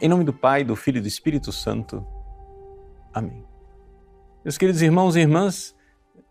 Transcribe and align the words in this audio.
Em 0.00 0.08
nome 0.08 0.22
do 0.22 0.32
Pai, 0.32 0.62
do 0.62 0.76
Filho 0.76 0.98
e 0.98 1.00
do 1.00 1.08
Espírito 1.08 1.50
Santo. 1.50 2.06
Amém. 3.12 3.44
Meus 4.44 4.56
queridos 4.56 4.80
irmãos 4.80 5.16
e 5.16 5.20
irmãs, 5.20 5.74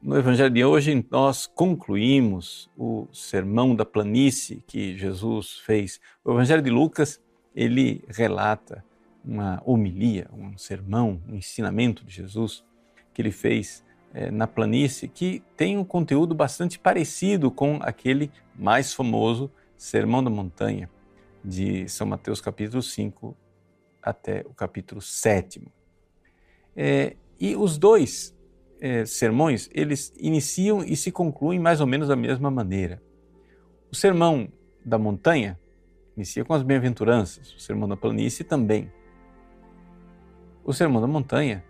no 0.02 0.18
Evangelho 0.18 0.54
de 0.54 0.64
hoje 0.64 1.06
nós 1.12 1.46
concluímos 1.46 2.70
o 2.78 3.10
sermão 3.12 3.76
da 3.76 3.84
planície 3.84 4.64
que 4.66 4.98
Jesus 4.98 5.60
fez. 5.66 6.00
O 6.24 6.32
Evangelho 6.32 6.62
de 6.62 6.70
Lucas, 6.70 7.22
ele 7.54 8.06
relata 8.08 8.86
uma 9.22 9.62
homilia, 9.66 10.30
um 10.32 10.58
sermão, 10.58 11.22
um 11.28 11.36
ensinamento 11.36 12.06
de 12.06 12.16
Jesus 12.16 12.64
que 13.14 13.22
ele 13.22 13.32
fez 13.32 13.84
é, 14.14 14.32
na 14.32 14.48
planície, 14.48 15.10
que 15.10 15.44
tem 15.58 15.78
um 15.78 15.84
conteúdo 15.84 16.34
bastante 16.34 16.80
parecido 16.80 17.52
com 17.52 17.80
aquele 17.82 18.32
mais 18.56 18.94
famoso 18.94 19.52
Sermão 19.78 20.24
da 20.24 20.30
Montanha 20.30 20.90
de 21.44 21.86
São 21.90 22.08
Mateus 22.08 22.40
capítulo 22.40 22.82
5 22.82 23.36
até 24.10 24.44
o 24.46 24.54
capítulo 24.54 25.02
7. 25.02 25.62
É, 26.76 27.16
e 27.40 27.56
os 27.56 27.78
dois 27.78 28.36
é, 28.80 29.06
sermões, 29.06 29.70
eles 29.74 30.14
iniciam 30.18 30.84
e 30.84 30.96
se 30.96 31.12
concluem 31.12 31.60
mais 31.60 31.82
ou 31.82 31.88
menos 31.88 32.08
da 32.08 32.16
mesma 32.16 32.50
maneira. 32.50 33.02
O 33.92 33.96
sermão 33.96 34.48
da 34.86 34.98
montanha 34.98 35.60
inicia 36.16 36.46
com 36.46 36.54
as 36.54 36.64
bem-aventuranças, 36.64 37.54
o 37.54 37.60
sermão 37.60 37.88
da 37.88 37.98
planície 37.98 38.46
também. 38.46 38.92
O 40.64 40.74
sermão 40.74 41.02
da 41.02 41.08
montanha, 41.08 41.64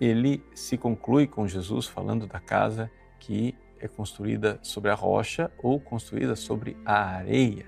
ele 0.00 0.42
se 0.54 0.76
conclui 0.76 1.26
com 1.26 1.46
Jesus 1.46 1.86
falando 1.86 2.26
da 2.26 2.40
casa 2.40 2.90
que 3.18 3.54
é 3.78 3.88
construída 3.88 4.58
sobre 4.62 4.90
a 4.90 4.94
rocha 4.94 5.50
ou 5.58 5.80
construída 5.80 6.36
sobre 6.36 6.76
a 6.84 7.16
areia. 7.16 7.66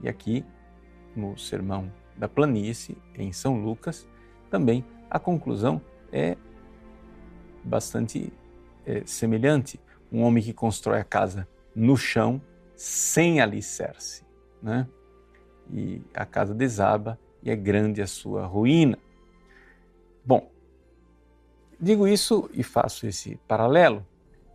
E 0.00 0.08
aqui, 0.08 0.44
no 1.14 1.36
sermão 1.36 1.92
da 2.18 2.28
planície, 2.28 2.96
em 3.14 3.32
São 3.32 3.60
Lucas, 3.62 4.06
também 4.50 4.84
a 5.10 5.18
conclusão 5.18 5.80
é 6.12 6.36
bastante 7.62 8.32
é, 8.84 9.02
semelhante. 9.06 9.80
Um 10.10 10.22
homem 10.22 10.42
que 10.42 10.52
constrói 10.52 11.00
a 11.00 11.04
casa 11.04 11.46
no 11.74 11.96
chão, 11.96 12.40
sem 12.74 13.40
alicerce, 13.40 14.24
né? 14.62 14.86
E 15.70 16.02
a 16.14 16.24
casa 16.24 16.54
desaba 16.54 17.18
e 17.42 17.50
é 17.50 17.56
grande 17.56 18.00
a 18.00 18.06
sua 18.06 18.46
ruína. 18.46 18.98
Bom, 20.24 20.50
digo 21.78 22.08
isso 22.08 22.50
e 22.52 22.62
faço 22.62 23.06
esse 23.06 23.36
paralelo 23.46 24.06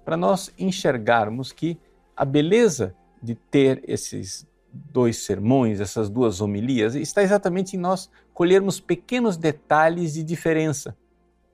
para 0.03 0.17
nós 0.17 0.51
enxergarmos 0.57 1.51
que 1.51 1.79
a 2.15 2.25
beleza 2.25 2.95
de 3.21 3.35
ter 3.35 3.83
esses 3.87 4.47
dois 4.73 5.17
sermões, 5.17 5.79
essas 5.79 6.09
duas 6.09 6.41
homilias, 6.41 6.95
está 6.95 7.21
exatamente 7.21 7.75
em 7.75 7.79
nós 7.79 8.09
colhermos 8.33 8.79
pequenos 8.79 9.37
detalhes 9.37 10.13
de 10.13 10.23
diferença. 10.23 10.97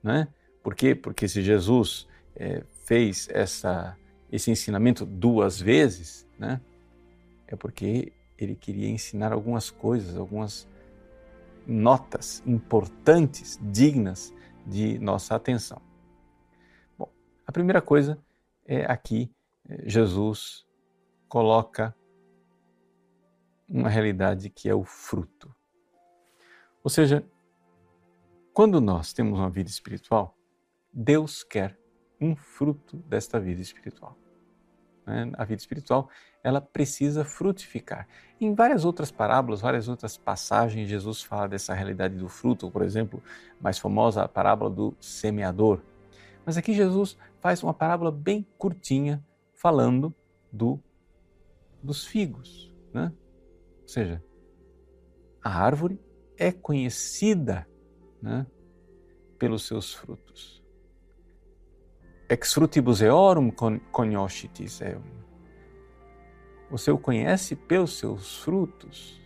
Né? 0.02 0.28
Por 0.62 0.74
quê? 0.74 0.94
Porque 0.94 1.28
se 1.28 1.42
Jesus 1.42 2.08
é, 2.34 2.64
fez 2.86 3.28
essa, 3.30 3.96
esse 4.32 4.50
ensinamento 4.50 5.04
duas 5.04 5.60
vezes, 5.60 6.26
né? 6.38 6.60
é 7.46 7.54
porque 7.54 8.12
ele 8.38 8.54
queria 8.54 8.88
ensinar 8.88 9.32
algumas 9.32 9.70
coisas, 9.70 10.16
algumas 10.16 10.66
notas 11.66 12.42
importantes, 12.46 13.58
dignas 13.62 14.32
de 14.66 14.98
nossa 14.98 15.34
atenção. 15.34 15.80
Bom, 16.98 17.10
a 17.46 17.52
primeira 17.52 17.82
coisa 17.82 18.18
é 18.66 18.90
aqui 18.90 19.30
é, 19.68 19.88
Jesus 19.88 20.64
coloca 21.28 21.94
uma 23.70 23.88
realidade 23.88 24.50
que 24.50 24.68
é 24.68 24.74
o 24.74 24.82
fruto. 24.82 25.54
Ou 26.82 26.90
seja, 26.90 27.24
quando 28.52 28.80
nós 28.80 29.12
temos 29.12 29.38
uma 29.38 29.48
vida 29.48 29.70
espiritual, 29.70 30.36
Deus 30.92 31.44
quer 31.44 31.78
um 32.20 32.34
fruto 32.34 32.96
desta 32.96 33.38
vida 33.38 33.62
espiritual. 33.62 34.18
Né? 35.06 35.30
A 35.34 35.44
vida 35.44 35.60
espiritual, 35.60 36.10
ela 36.42 36.60
precisa 36.60 37.24
frutificar. 37.24 38.08
Em 38.40 38.54
várias 38.54 38.84
outras 38.84 39.10
parábolas, 39.10 39.60
várias 39.60 39.88
outras 39.88 40.18
passagens, 40.18 40.88
Jesus 40.88 41.22
fala 41.22 41.48
dessa 41.48 41.72
realidade 41.72 42.16
do 42.16 42.28
fruto, 42.28 42.70
por 42.70 42.82
exemplo, 42.82 43.22
mais 43.60 43.78
famosa 43.78 44.24
a 44.24 44.28
parábola 44.28 44.68
do 44.68 44.96
semeador. 45.00 45.80
Mas 46.44 46.56
aqui 46.56 46.72
Jesus 46.72 47.16
faz 47.38 47.62
uma 47.62 47.72
parábola 47.72 48.10
bem 48.10 48.44
curtinha, 48.58 49.24
falando 49.54 50.12
do 50.52 50.80
dos 51.82 52.04
figos, 52.04 52.70
né? 52.92 53.10
Ou 53.90 53.94
seja, 53.94 54.24
a 55.42 55.50
árvore 55.50 56.00
é 56.36 56.52
conhecida 56.52 57.68
né, 58.22 58.46
pelos 59.36 59.66
seus 59.66 59.92
frutos 59.92 60.60
ex 62.30 62.54
frutibus 62.54 63.02
eorum 63.02 63.50
cognoscitis 63.90 64.80
eum. 64.80 65.02
Você 66.70 66.92
o 66.92 66.96
conhece 66.96 67.56
pelos 67.56 67.98
seus 67.98 68.38
frutos. 68.38 69.20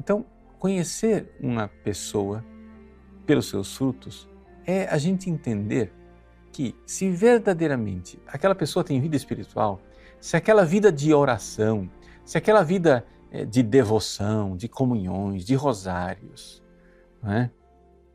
Então, 0.00 0.24
conhecer 0.58 1.30
uma 1.38 1.68
pessoa 1.68 2.42
pelos 3.26 3.50
seus 3.50 3.76
frutos 3.76 4.26
é 4.66 4.86
a 4.88 4.96
gente 4.96 5.28
entender 5.28 5.92
que 6.50 6.74
se 6.86 7.10
verdadeiramente 7.10 8.18
aquela 8.26 8.54
pessoa 8.54 8.82
tem 8.82 8.98
vida 8.98 9.16
espiritual, 9.16 9.82
se 10.18 10.38
aquela 10.38 10.64
vida 10.64 10.90
de 10.90 11.12
oração, 11.12 11.90
se 12.24 12.38
aquela 12.38 12.62
vida 12.62 13.06
eh, 13.30 13.44
de 13.44 13.62
devoção, 13.62 14.56
de 14.56 14.68
comunhões, 14.68 15.44
de 15.44 15.54
rosários, 15.54 16.62
é? 17.24 17.50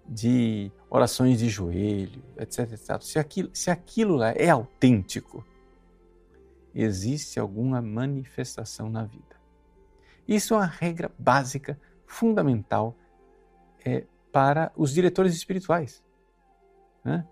de 0.07 0.71
orações 0.89 1.39
de 1.39 1.49
joelho, 1.49 2.23
etc, 2.37 2.71
etc. 2.71 3.01
Se 3.01 3.19
aquilo, 3.19 3.49
se 3.53 3.69
aquilo 3.69 4.15
lá 4.15 4.31
é 4.31 4.49
autêntico, 4.49 5.45
existe 6.73 7.39
alguma 7.39 7.81
manifestação 7.81 8.89
na 8.89 9.03
vida. 9.03 9.37
Isso 10.27 10.53
é 10.53 10.57
uma 10.57 10.65
regra 10.65 11.11
básica, 11.17 11.79
fundamental 12.05 12.95
é, 13.85 14.03
para 14.31 14.71
os 14.75 14.91
diretores 14.91 15.35
espirituais. 15.35 16.03
Né? 17.03 17.25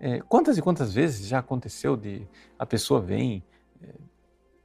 É, 0.00 0.20
quantas 0.20 0.58
e 0.58 0.62
quantas 0.62 0.92
vezes 0.92 1.26
já 1.26 1.38
aconteceu 1.38 1.96
de 1.96 2.26
a 2.58 2.66
pessoa 2.66 3.00
vem 3.00 3.42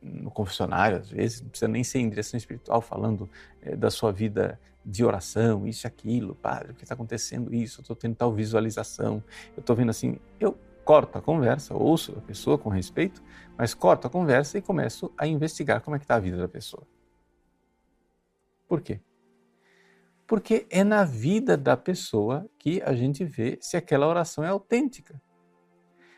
no 0.03 0.29
confessionário, 0.29 0.97
às 0.97 1.09
vezes, 1.09 1.41
não 1.41 1.49
precisa 1.49 1.67
nem 1.67 1.83
ser 1.83 1.99
em 1.99 2.09
direção 2.09 2.37
espiritual, 2.37 2.81
falando 2.81 3.29
é, 3.61 3.75
da 3.75 3.89
sua 3.89 4.11
vida 4.11 4.59
de 4.85 5.03
oração, 5.03 5.65
isso 5.65 5.85
e 5.85 5.87
aquilo, 5.87 6.35
padre, 6.35 6.73
o 6.73 6.75
que 6.75 6.83
está 6.83 6.93
acontecendo 6.93 7.53
isso, 7.53 7.79
eu 7.79 7.83
estou 7.83 7.95
tendo 7.95 8.15
tal 8.15 8.33
visualização, 8.33 9.23
eu 9.55 9.61
estou 9.61 9.75
vendo 9.75 9.91
assim, 9.91 10.17
eu 10.39 10.57
corto 10.83 11.17
a 11.17 11.21
conversa, 11.21 11.73
ouço 11.73 12.13
a 12.17 12.21
pessoa 12.21 12.57
com 12.57 12.69
respeito, 12.69 13.23
mas 13.57 13.73
corto 13.73 14.07
a 14.07 14.09
conversa 14.09 14.57
e 14.57 14.61
começo 14.61 15.11
a 15.17 15.25
investigar 15.25 15.81
como 15.81 15.95
é 15.95 15.99
que 15.99 16.03
está 16.03 16.15
a 16.15 16.19
vida 16.19 16.37
da 16.37 16.47
pessoa. 16.47 16.85
Por 18.67 18.81
quê? 18.81 18.99
Porque 20.27 20.65
é 20.69 20.83
na 20.83 21.05
vida 21.05 21.55
da 21.55 21.77
pessoa 21.77 22.49
que 22.57 22.81
a 22.81 22.93
gente 22.93 23.23
vê 23.23 23.57
se 23.61 23.77
aquela 23.77 24.07
oração 24.07 24.43
é 24.43 24.49
autêntica. 24.49 25.21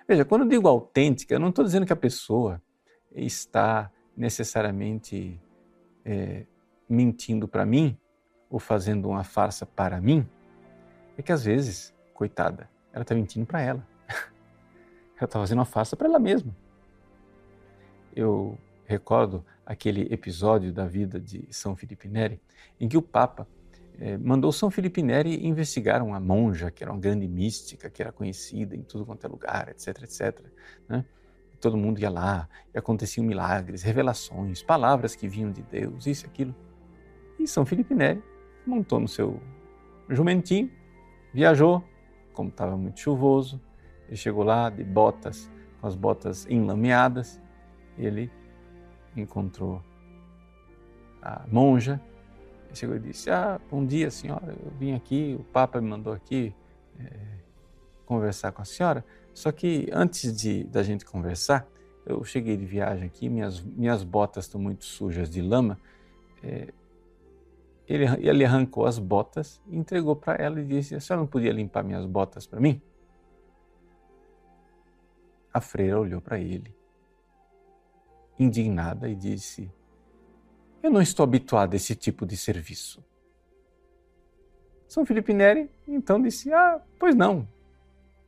Veja, 0.07 0.23
quando 0.23 0.41
eu 0.43 0.47
digo 0.47 0.67
autêntica, 0.67 1.33
eu 1.33 1.39
não 1.39 1.49
estou 1.49 1.65
dizendo 1.65 1.85
que 1.85 1.93
a 1.93 1.97
pessoa 1.97 2.61
está 3.15 3.91
necessariamente 4.15 5.39
é, 6.03 6.45
mentindo 6.87 7.47
para 7.47 7.65
mim 7.65 7.97
ou 8.49 8.59
fazendo 8.59 9.09
uma 9.09 9.23
farsa 9.23 9.65
para 9.65 9.99
mim, 9.99 10.27
é 11.17 11.21
que 11.21 11.31
às 11.31 11.43
vezes, 11.43 11.93
coitada, 12.13 12.69
ela 12.93 13.01
está 13.01 13.15
mentindo 13.15 13.45
para 13.45 13.61
ela. 13.61 13.87
ela 15.17 15.25
está 15.25 15.39
fazendo 15.39 15.59
uma 15.59 15.65
farsa 15.65 15.95
para 15.95 16.07
ela 16.07 16.19
mesma. 16.19 16.55
Eu 18.15 18.57
recordo 18.85 19.43
aquele 19.65 20.13
episódio 20.13 20.71
da 20.71 20.85
vida 20.85 21.19
de 21.19 21.47
São 21.51 21.75
Felipe 21.75 22.07
Neri, 22.07 22.39
em 22.79 22.87
que 22.87 22.97
o 22.97 23.01
Papa 23.01 23.47
eh, 23.99 24.17
mandou 24.17 24.51
São 24.51 24.69
Felipe 24.69 25.01
Neri 25.01 25.45
investigar 25.45 26.03
uma 26.03 26.19
monja 26.19 26.69
que 26.69 26.83
era 26.83 26.91
uma 26.91 26.99
grande 26.99 27.27
mística, 27.27 27.89
que 27.89 28.01
era 28.01 28.11
conhecida 28.11 28.75
em 28.75 28.83
tudo 28.83 29.05
quanto 29.05 29.25
é 29.25 29.29
lugar, 29.29 29.69
etc, 29.69 30.03
etc. 30.03 30.39
Né? 30.87 31.03
Todo 31.55 31.77
mundo 31.77 31.99
ia 31.99 32.09
lá 32.09 32.47
e 32.73 32.77
aconteciam 32.77 33.25
milagres, 33.25 33.83
revelações, 33.83 34.61
palavras 34.61 35.15
que 35.15 35.27
vinham 35.27 35.51
de 35.51 35.61
Deus, 35.61 36.05
isso 36.05 36.25
e 36.25 36.27
aquilo. 36.27 36.55
E 37.39 37.47
São 37.47 37.65
Felipe 37.65 37.93
Neri 37.93 38.21
montou 38.65 38.99
no 38.99 39.07
seu 39.07 39.39
jumentinho, 40.09 40.71
viajou, 41.33 41.83
como 42.33 42.49
estava 42.49 42.75
muito 42.77 42.99
chuvoso, 42.99 43.61
ele 44.07 44.17
chegou 44.17 44.43
lá 44.43 44.69
de 44.69 44.83
botas, 44.83 45.49
com 45.79 45.87
as 45.87 45.95
botas 45.95 46.45
enlameadas, 46.49 47.41
ele 47.97 48.31
encontrou 49.15 49.81
a 51.21 51.45
monja, 51.47 52.01
ele 52.65 52.75
chegou 52.75 52.95
e 52.95 52.99
disse, 52.99 53.29
ah, 53.29 53.59
bom 53.69 53.85
dia 53.85 54.11
senhora, 54.11 54.55
eu 54.63 54.71
vim 54.71 54.93
aqui, 54.93 55.35
o 55.39 55.43
Papa 55.43 55.81
me 55.81 55.89
mandou 55.89 56.13
aqui 56.13 56.53
é, 56.99 57.09
conversar 58.05 58.51
com 58.51 58.61
a 58.61 58.65
senhora, 58.65 59.03
só 59.35 59.51
que 59.51 59.89
antes 59.91 60.33
de 60.33 60.63
da 60.63 60.81
gente 60.81 61.03
conversar, 61.03 61.67
eu 62.05 62.23
cheguei 62.23 62.55
de 62.55 62.65
viagem 62.65 63.05
aqui, 63.05 63.27
minhas, 63.27 63.61
minhas 63.61 64.01
botas 64.01 64.45
estão 64.45 64.61
muito 64.61 64.85
sujas 64.85 65.29
de 65.29 65.41
lama, 65.41 65.77
é, 66.41 66.73
ele, 67.85 68.05
ele 68.25 68.45
arrancou 68.45 68.85
as 68.85 68.97
botas, 68.97 69.61
entregou 69.67 70.15
para 70.15 70.41
ela 70.41 70.61
e 70.61 70.65
disse: 70.65 70.95
A 70.95 71.01
senhora 71.01 71.21
não 71.21 71.27
podia 71.27 71.51
limpar 71.51 71.83
minhas 71.83 72.05
botas 72.05 72.47
para 72.47 72.61
mim? 72.61 72.81
A 75.53 75.59
freira 75.59 75.99
olhou 75.99 76.21
para 76.21 76.39
ele, 76.39 76.73
indignada, 78.39 79.09
e 79.09 79.15
disse: 79.15 79.69
Eu 80.81 80.89
não 80.89 81.01
estou 81.01 81.25
habituada 81.25 81.75
a 81.75 81.77
esse 81.77 81.93
tipo 81.93 82.25
de 82.25 82.37
serviço. 82.37 83.03
São 84.87 85.05
Felipe 85.05 85.33
Neri 85.33 85.69
então 85.85 86.21
disse: 86.21 86.53
Ah, 86.53 86.81
pois 86.97 87.13
não. 87.13 87.45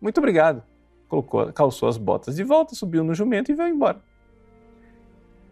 Muito 0.01 0.17
obrigado. 0.17 0.61
Colocou, 1.07 1.51
calçou 1.53 1.87
as 1.87 1.97
botas 1.97 2.35
de 2.35 2.43
volta, 2.43 2.75
subiu 2.75 3.03
no 3.03 3.13
jumento 3.13 3.51
e 3.51 3.55
veio 3.55 3.73
embora. 3.73 4.01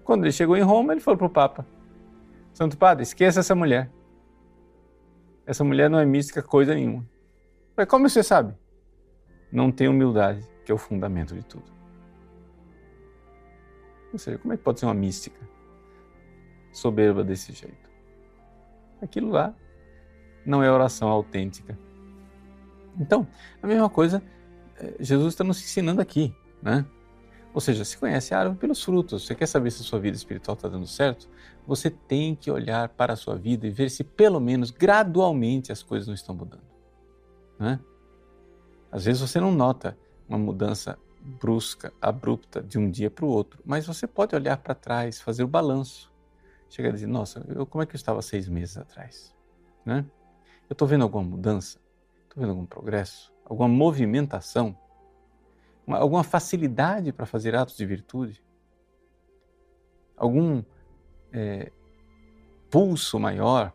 Quando 0.03 0.23
ele 0.23 0.31
chegou 0.31 0.55
em 0.55 0.61
Roma, 0.61 0.93
ele 0.93 1.01
falou 1.01 1.17
para 1.17 1.27
o 1.27 1.29
Papa: 1.29 1.65
Santo 2.53 2.77
Padre, 2.77 3.03
esqueça 3.03 3.39
essa 3.39 3.55
mulher. 3.55 3.89
Essa 5.45 5.63
mulher 5.63 5.89
não 5.89 5.99
é 5.99 6.05
mística 6.05 6.41
coisa 6.41 6.73
nenhuma. 6.73 7.05
Mas 7.75 7.87
como 7.87 8.07
você 8.07 8.23
sabe? 8.23 8.53
Não 9.51 9.71
tem 9.71 9.87
humildade, 9.87 10.45
que 10.65 10.71
é 10.71 10.75
o 10.75 10.77
fundamento 10.77 11.35
de 11.35 11.43
tudo. 11.43 11.65
Ou 14.11 14.19
seja, 14.19 14.37
como 14.37 14.53
é 14.53 14.57
que 14.57 14.63
pode 14.63 14.79
ser 14.79 14.85
uma 14.85 14.93
mística 14.93 15.39
soberba 16.71 17.23
desse 17.23 17.51
jeito? 17.51 17.89
Aquilo 19.01 19.29
lá 19.29 19.53
não 20.45 20.63
é 20.63 20.71
oração 20.71 21.09
autêntica. 21.09 21.77
Então, 22.99 23.27
a 23.61 23.67
mesma 23.67 23.89
coisa 23.89 24.23
Jesus 24.99 25.33
está 25.33 25.43
nos 25.43 25.59
ensinando 25.59 26.01
aqui, 26.01 26.35
né? 26.61 26.85
Ou 27.53 27.61
seja, 27.61 27.85
se 27.85 27.97
conhece 27.97 28.33
a 28.33 28.39
árvore 28.39 28.59
pelos 28.59 28.83
frutos. 28.83 29.25
Você 29.25 29.33
quer 29.33 29.45
saber 29.45 29.71
se 29.71 29.81
a 29.81 29.85
sua 29.85 29.97
vida 29.97 30.17
espiritual 30.17 30.55
está 30.55 30.67
dando 30.67 30.85
certo? 30.85 31.29
Você 31.65 31.89
tem 31.89 32.35
que 32.35 32.51
olhar 32.51 32.89
para 32.89 33.13
a 33.13 33.15
sua 33.15 33.37
vida 33.37 33.65
e 33.65 33.69
ver 33.69 33.89
se 33.89 34.03
pelo 34.03 34.41
menos 34.41 34.71
gradualmente 34.71 35.71
as 35.71 35.81
coisas 35.81 36.05
não 36.05 36.13
estão 36.13 36.35
mudando. 36.35 36.65
Né? 37.57 37.79
Às 38.91 39.05
vezes 39.05 39.21
você 39.21 39.39
não 39.39 39.53
nota 39.53 39.97
uma 40.27 40.37
mudança 40.37 40.99
brusca, 41.21 41.93
abrupta 42.01 42.61
de 42.61 42.77
um 42.77 42.91
dia 42.91 43.09
para 43.09 43.25
o 43.25 43.29
outro, 43.29 43.61
mas 43.65 43.87
você 43.87 44.05
pode 44.05 44.35
olhar 44.35 44.57
para 44.57 44.75
trás, 44.75 45.21
fazer 45.21 45.43
o 45.43 45.47
balanço, 45.47 46.13
chegar 46.69 46.89
a 46.89 46.91
dizer: 46.91 47.07
Nossa, 47.07 47.43
eu, 47.47 47.65
como 47.65 47.81
é 47.81 47.85
que 47.85 47.95
eu 47.95 47.97
estava 47.97 48.21
seis 48.21 48.47
meses 48.47 48.77
atrás? 48.77 49.33
Né? 49.85 50.05
Eu 50.69 50.73
estou 50.73 50.87
vendo 50.87 51.03
alguma 51.03 51.23
mudança? 51.23 51.79
Estou 52.23 52.41
vendo 52.41 52.49
algum 52.49 52.65
progresso? 52.65 53.34
Alguma 53.45 53.69
movimentação? 53.69 54.75
uma, 55.85 55.97
alguma 55.97 56.23
facilidade 56.23 57.11
para 57.11 57.25
fazer 57.25 57.55
atos 57.55 57.77
de 57.77 57.85
virtude, 57.85 58.43
algum 60.17 60.63
é, 61.31 61.71
pulso 62.69 63.19
maior, 63.19 63.73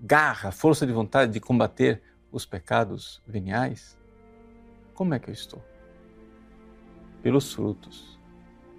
garra, 0.00 0.50
força 0.50 0.86
de 0.86 0.92
vontade 0.92 1.32
de 1.32 1.40
combater 1.40 2.02
os 2.30 2.46
pecados 2.46 3.22
veniais? 3.26 3.98
Como 4.94 5.14
é 5.14 5.18
que 5.18 5.28
eu 5.28 5.34
estou? 5.34 5.62
Pelos 7.22 7.52
frutos 7.52 8.18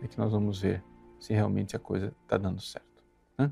é 0.02 0.08
que 0.08 0.18
nós 0.18 0.32
vamos 0.32 0.62
ver 0.62 0.84
se 1.20 1.34
realmente 1.34 1.76
a 1.76 1.80
coisa 1.80 2.14
está 2.24 2.38
dando 2.38 2.62
certo. 2.62 3.04
Né? 3.38 3.52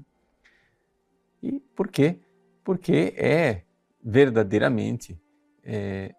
E 1.42 1.60
por 1.76 1.88
quê? 1.88 2.20
Porque 2.64 3.14
é 3.16 3.64
verdadeiramente 4.04 5.20
é, 5.64 6.14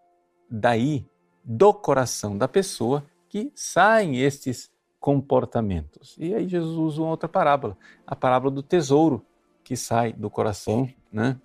daí 0.53 1.07
do 1.43 1.73
coração 1.73 2.37
da 2.37 2.47
pessoa 2.47 3.05
que 3.29 3.51
saem 3.55 4.21
estes 4.21 4.71
comportamentos. 5.01 6.15
E 6.19 6.35
aí 6.35 6.47
Jesus 6.47 6.77
usa 6.77 7.01
uma 7.01 7.11
outra 7.11 7.29
parábola, 7.29 7.77
a 8.07 8.15
parábola 8.15 8.53
do 8.53 8.63
tesouro 8.63 9.25
que 9.65 9.75
sai 9.75 10.13
do 10.13 10.29
coração, 10.29 10.89
né? 11.11 11.41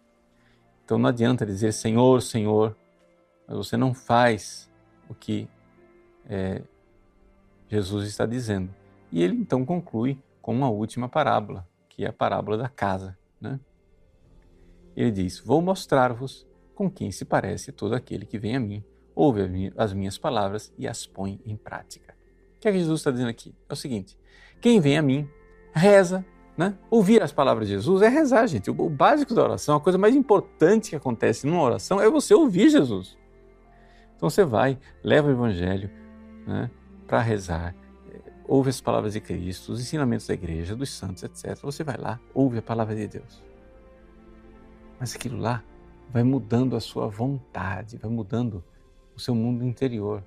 Então 0.83 0.97
não 0.97 1.09
adianta 1.09 1.45
dizer 1.45 1.71
Senhor, 1.71 2.21
Senhor, 2.21 2.75
mas 3.47 3.57
você 3.57 3.77
não 3.77 3.93
faz 3.93 4.69
o 5.09 5.15
que 5.15 5.47
é, 6.29 6.61
Jesus 7.69 8.07
está 8.07 8.25
dizendo. 8.25 8.73
E 9.11 9.23
ele 9.23 9.35
então 9.35 9.65
conclui 9.65 10.21
com 10.41 10.53
uma 10.53 10.69
última 10.69 11.07
parábola, 11.07 11.65
que 11.87 12.03
é 12.03 12.09
a 12.09 12.13
parábola 12.13 12.57
da 12.57 12.67
casa. 12.67 13.17
Né? 13.39 13.59
Ele 14.95 15.11
diz: 15.11 15.39
Vou 15.39 15.61
mostrar-vos 15.61 16.45
com 16.75 16.91
quem 16.91 17.11
se 17.11 17.23
parece 17.23 17.71
todo 17.71 17.95
aquele 17.95 18.25
que 18.25 18.37
vem 18.37 18.55
a 18.55 18.59
mim 18.59 18.83
ouve 19.17 19.73
as 19.75 19.93
minhas 19.93 20.17
palavras 20.17 20.71
e 20.77 20.87
as 20.87 21.07
põe 21.07 21.41
em 21.43 21.57
prática. 21.57 22.13
O 22.55 22.59
que 22.59 22.67
é 22.67 22.71
que 22.71 22.77
Jesus 22.77 22.99
está 22.99 23.09
dizendo 23.09 23.29
aqui? 23.29 23.53
É 23.67 23.73
o 23.73 23.75
seguinte: 23.75 24.17
quem 24.61 24.79
vem 24.79 24.97
a 24.97 25.01
mim, 25.01 25.27
reza, 25.73 26.23
né? 26.55 26.77
Ouvir 26.89 27.23
as 27.23 27.31
palavras 27.31 27.67
de 27.67 27.73
Jesus 27.73 28.03
é 28.03 28.07
rezar, 28.07 28.45
gente. 28.47 28.69
O 28.69 28.89
básico 28.89 29.33
da 29.33 29.43
oração, 29.43 29.75
a 29.75 29.81
coisa 29.81 29.97
mais 29.97 30.15
importante 30.15 30.91
que 30.91 30.95
acontece 30.95 31.47
numa 31.47 31.61
oração 31.61 31.99
é 31.99 32.09
você 32.09 32.33
ouvir 32.33 32.69
Jesus. 32.69 33.17
Então 34.15 34.29
você 34.29 34.43
vai, 34.43 34.77
leva 35.03 35.27
o 35.27 35.31
Evangelho 35.31 35.89
né, 36.45 36.69
para 37.05 37.21
rezar, 37.21 37.75
ouve 38.47 38.69
as 38.69 38.81
palavras 38.81 39.13
de 39.13 39.19
Cristo, 39.19 39.71
os 39.71 39.79
ensinamentos 39.79 40.27
da 40.27 40.33
igreja, 40.33 40.75
dos 40.75 40.89
santos, 40.89 41.23
etc. 41.23 41.59
Você 41.63 41.83
vai 41.83 41.97
lá, 41.97 42.19
ouve 42.33 42.57
a 42.57 42.61
palavra 42.61 42.95
de 42.95 43.07
Deus. 43.07 43.43
Mas 44.99 45.15
aquilo 45.15 45.39
lá 45.39 45.63
vai 46.09 46.23
mudando 46.23 46.75
a 46.75 46.79
sua 46.79 47.07
vontade, 47.07 47.97
vai 47.97 48.09
mudando 48.09 48.63
o 49.17 49.19
seu 49.19 49.33
mundo 49.33 49.65
interior. 49.65 50.23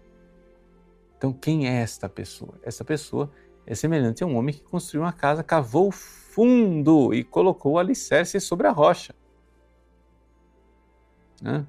Então, 1.17 1.33
quem 1.33 1.69
é 1.69 1.81
esta 1.81 2.09
pessoa? 2.09 2.55
Essa 2.63 2.85
pessoa 2.85 3.31
é 3.65 3.75
semelhante 3.75 4.25
a 4.25 4.27
um 4.27 4.37
homem 4.37 4.55
que 4.55 4.63
construiu 4.63 5.03
uma 5.03 5.13
casa, 5.13 5.45
cavou 5.45 5.93
fundo 5.93 7.15
e 7.15 7.23
colocou 7.23 7.73
o 7.73 7.79
alicerce 7.79 8.41
sobre 8.41 8.67
a 8.67 8.71
rocha. 8.71 9.15
Né? 11.41 11.67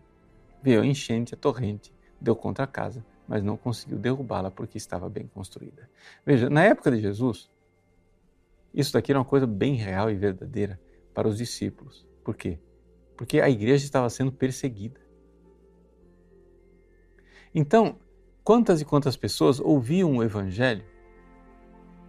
Veio 0.64 0.82
a 0.82 0.86
enchente, 0.86 1.34
a 1.34 1.38
torrente, 1.38 1.94
deu 2.20 2.36
contra 2.36 2.64
a 2.64 2.68
casa, 2.68 3.06
mas 3.28 3.44
não 3.44 3.56
conseguiu 3.56 3.98
derrubá-la 3.98 4.50
porque 4.50 4.78
estava 4.78 5.10
bem 5.10 5.28
construída. 5.28 5.90
Veja, 6.26 6.50
na 6.50 6.64
época 6.64 6.92
de 6.92 7.02
Jesus, 7.02 7.52
isso 8.74 8.94
daqui 8.94 9.12
era 9.12 9.20
uma 9.20 9.26
coisa 9.26 9.46
bem 9.46 9.76
real 9.76 10.10
e 10.10 10.16
verdadeira 10.16 10.80
para 11.14 11.28
os 11.28 11.38
discípulos. 11.38 12.08
Por 12.24 12.36
quê? 12.36 12.58
Porque 13.18 13.42
a 13.42 13.50
igreja 13.50 13.84
estava 13.84 14.10
sendo 14.10 14.32
perseguida. 14.32 15.01
Então, 17.54 17.98
quantas 18.44 18.82
e 18.82 18.86
quantas 18.86 19.16
pessoas 19.16 19.60
ouviam 19.60 20.18
o 20.18 20.24
Evangelho, 20.24 20.86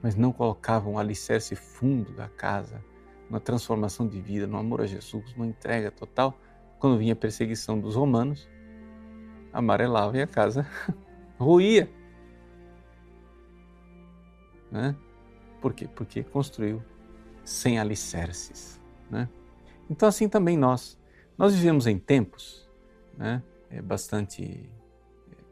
mas 0.02 0.14
não 0.14 0.32
colocavam 0.32 0.94
o 0.94 0.98
alicerce 0.98 1.54
fundo 1.54 2.12
da 2.12 2.28
casa, 2.28 2.82
na 3.30 3.40
transformação 3.40 4.06
de 4.06 4.20
vida, 4.20 4.46
no 4.46 4.58
amor 4.58 4.82
a 4.82 4.86
Jesus, 4.86 5.34
numa 5.34 5.46
entrega 5.46 5.90
total, 5.90 6.38
quando 6.78 6.98
vinha 6.98 7.12
a 7.12 7.16
perseguição 7.16 7.78
dos 7.78 7.94
romanos, 7.94 8.48
amarelava 9.52 10.18
e 10.18 10.22
a 10.22 10.26
casa 10.26 10.66
ruía. 11.38 11.88
Né? 14.70 14.96
Por 15.60 15.72
quê? 15.74 15.88
Porque 15.88 16.22
construiu 16.22 16.82
sem 17.44 17.78
alicerces. 17.78 18.80
Né? 19.10 19.28
Então, 19.88 20.08
assim 20.08 20.28
também 20.28 20.56
nós. 20.56 20.98
Nós 21.36 21.54
vivemos 21.54 21.86
em 21.86 21.98
tempos 21.98 22.62
né, 23.16 23.42
é 23.70 23.80
bastante 23.80 24.68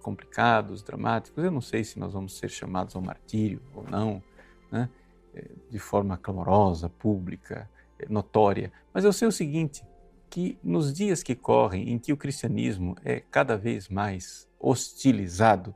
complicados, 0.01 0.83
dramáticos. 0.83 1.45
Eu 1.45 1.51
não 1.51 1.61
sei 1.61 1.85
se 1.85 1.99
nós 1.99 2.13
vamos 2.13 2.37
ser 2.37 2.49
chamados 2.49 2.97
ao 2.97 3.03
martírio 3.03 3.63
ou 3.75 3.85
não, 3.85 4.23
né? 4.71 4.89
É, 5.33 5.49
de 5.71 5.79
forma 5.79 6.17
clamorosa, 6.17 6.89
pública, 6.89 7.71
é, 7.99 8.07
notória. 8.09 8.73
Mas 8.93 9.05
eu 9.05 9.13
sei 9.13 9.29
o 9.29 9.33
seguinte, 9.33 9.87
que 10.29 10.59
nos 10.63 10.93
dias 10.93 11.23
que 11.23 11.37
correm, 11.37 11.91
em 11.91 11.99
que 11.99 12.13
o 12.13 12.17
cristianismo 12.17 12.97
é 13.05 13.21
cada 13.21 13.57
vez 13.57 13.89
mais 13.89 14.49
hostilizado, 14.59 15.75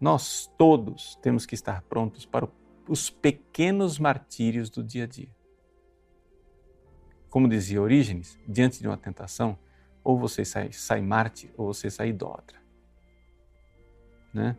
nós 0.00 0.50
todos 0.58 1.16
temos 1.22 1.46
que 1.46 1.54
estar 1.54 1.82
prontos 1.82 2.26
para 2.26 2.48
os 2.88 3.10
pequenos 3.10 3.98
martírios 3.98 4.70
do 4.70 4.82
dia 4.82 5.04
a 5.04 5.06
dia. 5.06 5.28
Como 7.28 7.48
dizia 7.48 7.80
Orígenes, 7.80 8.36
diante 8.48 8.80
de 8.80 8.88
uma 8.88 8.96
tentação, 8.96 9.56
ou 10.02 10.18
você 10.18 10.44
sai, 10.44 10.72
sai 10.72 11.00
ou 11.56 11.72
você 11.72 11.90
sai 11.90 12.08
idólatra 12.08 12.59
né? 14.32 14.56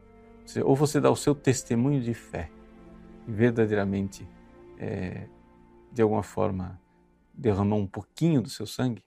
Ou 0.63 0.75
você 0.75 0.99
dá 0.99 1.09
o 1.09 1.15
seu 1.15 1.33
testemunho 1.33 2.01
de 2.01 2.13
fé 2.13 2.51
e 3.27 3.31
verdadeiramente, 3.31 4.27
é, 4.77 5.27
de 5.91 6.01
alguma 6.01 6.23
forma, 6.23 6.81
derramou 7.33 7.79
um 7.79 7.87
pouquinho 7.87 8.41
do 8.41 8.49
seu 8.49 8.65
sangue 8.65 9.03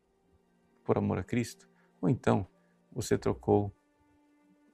por 0.85 0.97
amor 0.97 1.19
a 1.19 1.25
Cristo, 1.25 1.69
ou 2.01 2.09
então 2.09 2.47
você 2.93 3.19
trocou 3.19 3.75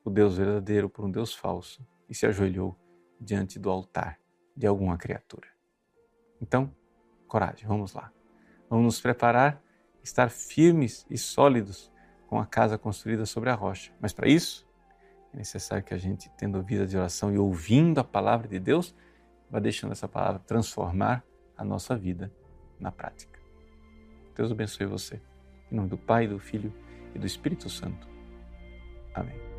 o 0.04 0.10
Deus 0.10 0.36
verdadeiro 0.36 0.88
por 0.88 1.04
um 1.04 1.10
Deus 1.10 1.34
falso 1.34 1.84
e 2.08 2.14
se 2.14 2.26
ajoelhou 2.26 2.76
diante 3.20 3.58
do 3.58 3.70
altar 3.70 4.18
de 4.56 4.66
alguma 4.66 4.96
criatura. 4.96 5.48
Então, 6.40 6.74
coragem, 7.26 7.66
vamos 7.66 7.92
lá. 7.92 8.12
Vamos 8.68 8.84
nos 8.84 9.00
preparar, 9.00 9.62
estar 10.02 10.30
firmes 10.30 11.06
e 11.10 11.18
sólidos 11.18 11.92
com 12.26 12.38
a 12.38 12.46
casa 12.46 12.78
construída 12.78 13.26
sobre 13.26 13.50
a 13.50 13.54
rocha. 13.54 13.92
Mas 14.00 14.12
para 14.12 14.28
isso, 14.28 14.66
é 15.32 15.36
necessário 15.36 15.84
que 15.84 15.94
a 15.94 15.98
gente, 15.98 16.30
tendo 16.36 16.62
vida 16.62 16.86
de 16.86 16.96
oração 16.96 17.32
e 17.32 17.38
ouvindo 17.38 17.98
a 17.98 18.04
palavra 18.04 18.48
de 18.48 18.58
Deus, 18.58 18.94
vá 19.50 19.58
deixando 19.58 19.92
essa 19.92 20.08
palavra 20.08 20.40
transformar 20.40 21.24
a 21.56 21.64
nossa 21.64 21.96
vida 21.96 22.32
na 22.78 22.90
prática. 22.90 23.38
Deus 24.34 24.50
abençoe 24.50 24.86
você. 24.86 25.20
Em 25.70 25.76
nome 25.76 25.88
do 25.88 25.98
Pai, 25.98 26.26
do 26.26 26.38
Filho 26.38 26.72
e 27.14 27.18
do 27.18 27.26
Espírito 27.26 27.68
Santo. 27.68 28.08
Amém. 29.14 29.49